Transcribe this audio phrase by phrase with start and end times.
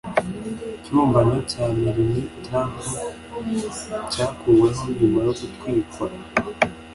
[0.77, 2.73] ikibumbano cya Melanie trump
[4.11, 6.05] cyakuweho nyuma yo gutwikwa